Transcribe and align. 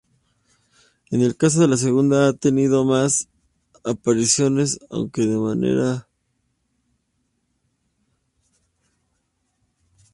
En 1.11 1.21
el 1.21 1.37
caso 1.37 1.59
de 1.61 1.67
la 1.67 1.77
segunda 1.77 2.27
ha 2.27 2.33
tenido 2.33 2.85
más 2.85 3.29
apariciones, 3.83 4.79
aunque 4.89 5.21
de 5.27 5.37
manera 5.37 6.07
esporádica. 6.07 6.07